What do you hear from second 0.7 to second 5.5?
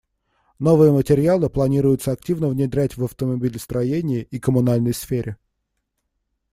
материалы планируется активно внедрять в автомобилестроении и коммунальной сфере.